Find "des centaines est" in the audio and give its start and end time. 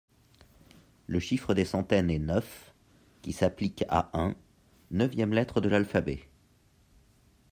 1.53-2.17